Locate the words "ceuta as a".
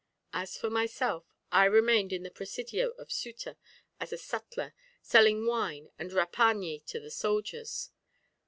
3.11-4.17